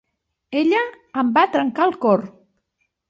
[0.61, 0.79] Ella
[1.23, 2.25] em va trencar el cor.